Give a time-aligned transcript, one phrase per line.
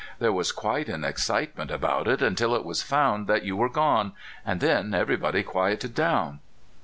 [0.17, 3.69] There was quite an excite ment about it until it was found that you were
[3.69, 6.39] gone, and then everybody quieted down."